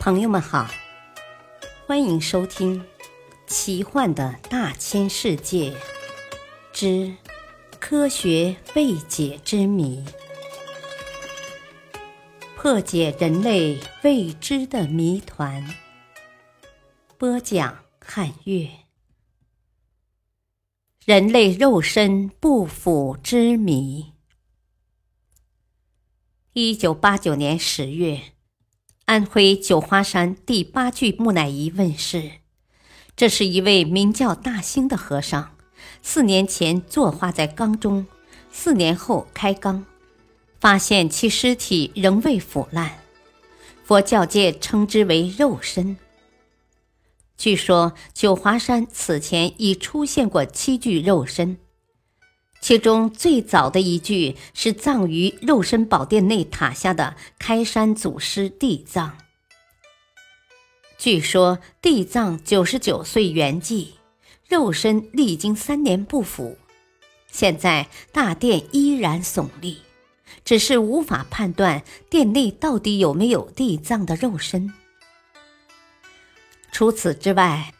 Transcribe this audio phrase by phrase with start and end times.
[0.00, 0.66] 朋友们好，
[1.86, 2.80] 欢迎收听
[3.46, 5.76] 《奇幻的大千世界
[6.72, 7.14] 之
[7.78, 10.02] 科学未解之谜》，
[12.56, 15.76] 破解人类未知的谜团。
[17.18, 18.70] 播讲：汉月。
[21.04, 24.14] 人类肉身不腐之谜。
[26.54, 28.32] 一九八九年十月。
[29.10, 32.30] 安徽九华山第八具木乃伊问世，
[33.16, 35.56] 这是一位名叫大兴的和尚，
[36.00, 38.06] 四年前坐化在缸中，
[38.52, 39.84] 四年后开缸，
[40.60, 43.00] 发现其尸体仍未腐烂，
[43.82, 45.96] 佛教界称之为肉身。
[47.36, 51.58] 据说九华山此前已出现过七具肉身。
[52.60, 59.16] 其中最早的一具是葬于肉身宝殿内塔下的开山祖师地藏。
[60.98, 63.92] 据说地藏九十九岁圆寂，
[64.46, 66.58] 肉身历经三年不腐，
[67.32, 69.78] 现在大殿依然耸立，
[70.44, 74.70] 只是无法判断殿内到底有没有地藏的肉身。
[76.70, 77.72] 除此之外。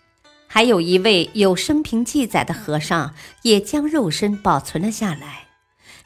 [0.53, 5.47] 还有一位有生平记载的和尚，也将肉身保存了下来，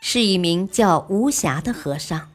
[0.03, 2.33] 是一名叫无暇的和尚。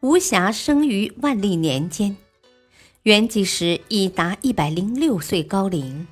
[0.00, 2.16] 无暇生于万历年间，
[3.04, 6.08] 圆寂时已达一百零六岁高龄。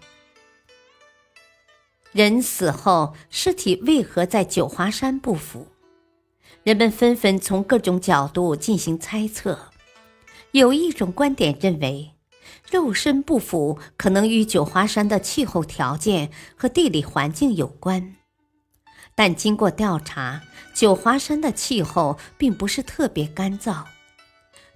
[2.12, 5.66] 人死后，尸体为何在九华山不腐？
[6.62, 9.58] 人们纷纷从各种角度进行猜测。
[10.52, 12.12] 有一种观点认为。
[12.73, 18.17] 肉身不腐可能与九华山的气候条件和地理环境有关，
[19.14, 20.41] 但经过调查，
[20.73, 23.84] 九华山的气候并不是特别干燥，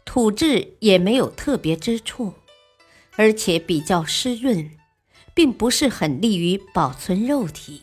[0.05, 2.35] 土质也没有特别之处，
[3.17, 4.73] 而且比较湿润，
[5.33, 7.81] 并不是很利于保存肉体。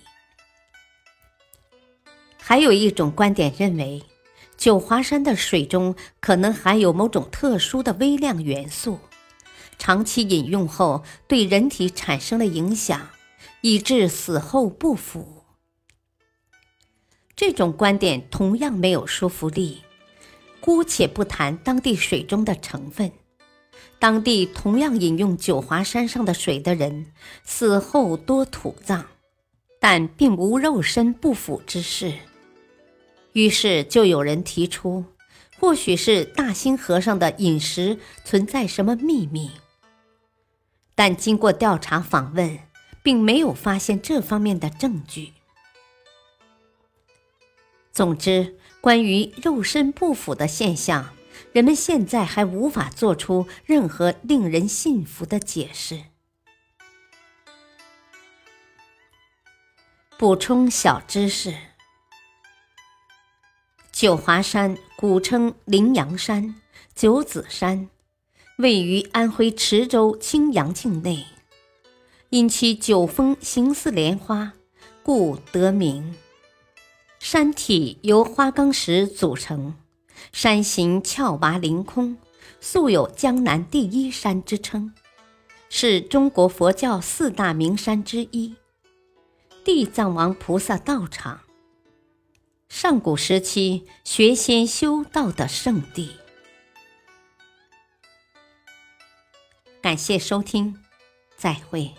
[2.38, 4.04] 还有一种观点认为，
[4.58, 9.00] 九华山的水中可能含有某种特殊的微量元素。
[9.78, 13.10] 长期饮用后，对人体产生了影响，
[13.62, 15.44] 以致死后不腐。
[17.36, 19.82] 这种观点同样没有说服力。
[20.60, 23.12] 姑且不谈当地水中的成分，
[24.00, 27.08] 当地同样饮用九华山上的水的人，
[27.44, 29.06] 死后多土葬，
[29.82, 32.14] 但并无肉身不腐之事。
[33.34, 35.04] 于是就有人提出，
[35.64, 39.50] 或许是大兴和尚的饮食存在什么秘密。
[40.94, 42.60] 但经过调查访问，
[43.02, 45.32] 并没有发现这方面的证据。
[47.94, 51.16] 总之，关于肉身不腐的现象，
[51.54, 56.04] 人们现在还无法做出任何令人信服的解释。
[60.18, 61.56] 补充小知识：
[63.94, 66.56] 九华山古称羚羊山、
[66.96, 67.90] 九子山。
[68.56, 71.26] 位于安徽池州青阳境内，
[72.30, 74.54] 因其九峰形似莲花，
[75.04, 76.16] 故得名。
[77.20, 79.76] 山体由花岗石组成，
[80.32, 82.16] 山形峭拔凌空，
[82.62, 84.94] 素有“江南第一山”之称，
[85.68, 88.56] 是中国佛教四大名山之一，
[89.66, 91.42] 地藏王菩萨道场，
[92.70, 96.18] 上古时期学仙修道的圣地。
[99.82, 100.80] 感谢收听，
[101.38, 101.94] 再会。